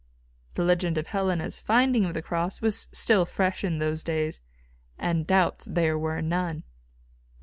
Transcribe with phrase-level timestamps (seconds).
[0.55, 4.41] The legend of Helena's finding the cross was still fresh in those days,
[4.97, 6.63] and doubts there were none.